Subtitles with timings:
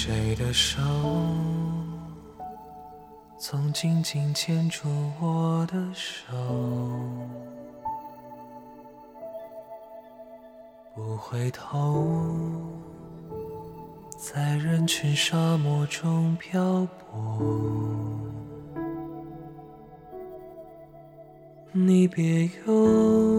[0.00, 0.80] 谁的手
[3.36, 4.88] 总紧紧牵住
[5.20, 6.32] 我的手？
[10.94, 12.06] 不回头，
[14.16, 17.42] 在人群沙漠中漂泊。
[21.72, 23.37] 你别忧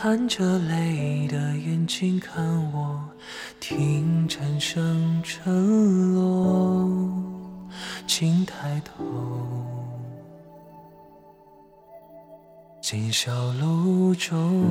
[0.00, 2.40] 含着泪的眼睛看
[2.72, 3.00] 我，
[3.58, 6.88] 听蝉声沉落，
[8.06, 9.04] 请抬头。
[12.80, 14.64] 今宵路中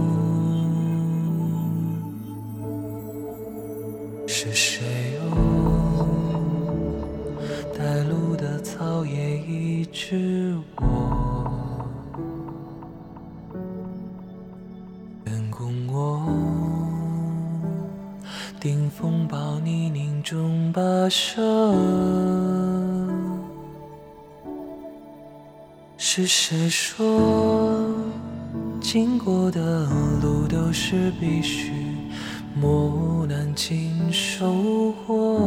[4.30, 6.08] 是谁哦？
[7.78, 11.27] 带路的草也一直我。
[18.59, 21.75] 顶风暴泥泞中跋涉，
[25.95, 27.86] 是谁说
[28.81, 29.88] 经过的
[30.22, 31.72] 路都是必须
[32.55, 35.39] 磨难经收获？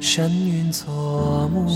[0.00, 1.66] 山云作幕，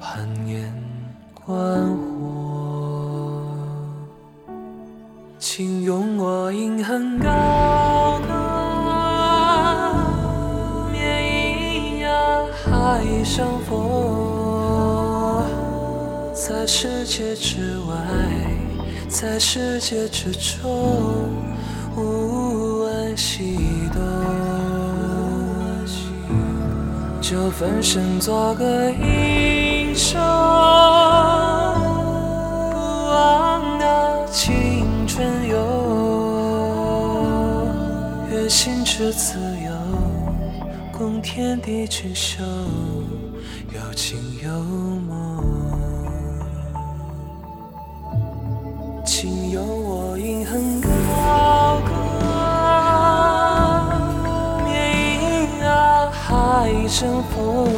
[0.00, 0.72] 攀岩
[1.34, 1.54] 观
[1.96, 2.47] 火。
[6.78, 8.32] 我银痕高歌，
[10.92, 12.08] 绵呀
[12.64, 15.42] 海上风，
[16.32, 17.96] 在世界之外，
[19.08, 20.70] 在世界之中，
[21.96, 23.58] 无问西
[23.92, 24.00] 东，
[27.20, 30.20] 就分身做个英雄，
[32.70, 32.76] 不
[33.08, 34.86] 忘那青。
[35.08, 35.47] 春
[38.48, 39.70] 心之自由，
[40.90, 42.42] 共天地俊秀，
[43.74, 44.50] 有情有
[45.06, 45.44] 梦。
[49.04, 50.88] 请由我银痕高
[51.84, 51.92] 歌，
[54.64, 57.68] 绵银啊海争锋，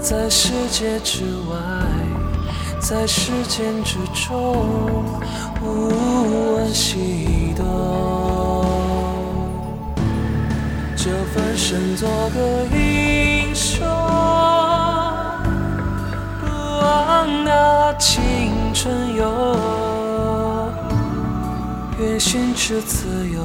[0.00, 1.58] 在世界之外。
[2.80, 4.66] 在时间之中，
[5.62, 5.88] 无
[6.54, 7.64] 问西东，
[11.74, 13.84] 身做个英雄，
[16.40, 18.22] 不忘那青
[18.72, 19.58] 春游，
[21.98, 23.42] 愿心之自由，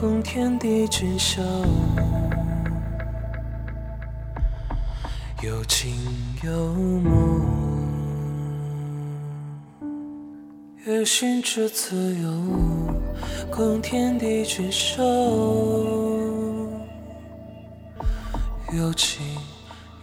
[0.00, 1.42] 共天地俊秀。
[5.42, 5.96] 有情
[6.44, 7.42] 有梦。
[10.86, 12.30] 愿心之自由，
[13.50, 16.11] 共天地俊秀。
[18.72, 19.36] 有情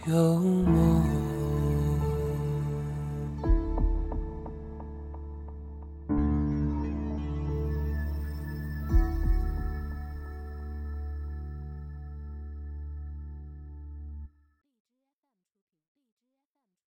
[0.06, 1.19] 有梦。